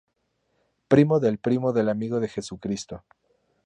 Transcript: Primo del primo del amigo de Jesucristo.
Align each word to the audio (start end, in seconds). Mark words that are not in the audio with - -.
Primo 0.87 1.19
del 1.19 1.37
primo 1.37 1.71
del 1.73 1.87
amigo 1.87 2.19
de 2.19 2.27
Jesucristo. 2.27 3.03